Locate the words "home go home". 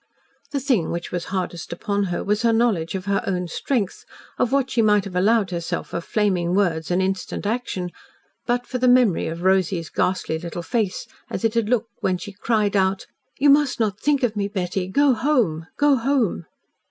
15.13-16.47